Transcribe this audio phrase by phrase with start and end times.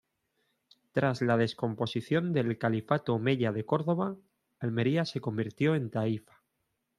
[0.93, 4.15] Tras la descomposición del califato omeya de Córdoba,
[4.59, 6.41] Almería se convirtió en taifa.